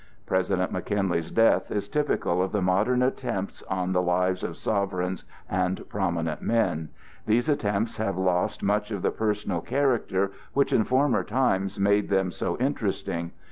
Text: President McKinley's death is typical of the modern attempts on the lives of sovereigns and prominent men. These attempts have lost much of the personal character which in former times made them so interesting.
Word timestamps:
President 0.25 0.71
McKinley's 0.71 1.29
death 1.29 1.69
is 1.69 1.87
typical 1.87 2.41
of 2.41 2.51
the 2.51 2.61
modern 2.63 3.03
attempts 3.03 3.61
on 3.69 3.91
the 3.91 4.01
lives 4.01 4.41
of 4.41 4.57
sovereigns 4.57 5.25
and 5.47 5.87
prominent 5.89 6.41
men. 6.41 6.89
These 7.27 7.47
attempts 7.47 7.97
have 7.97 8.17
lost 8.17 8.63
much 8.63 8.89
of 8.89 9.03
the 9.03 9.11
personal 9.11 9.61
character 9.61 10.31
which 10.53 10.73
in 10.73 10.85
former 10.85 11.23
times 11.23 11.79
made 11.79 12.09
them 12.09 12.31
so 12.31 12.57
interesting. 12.57 13.31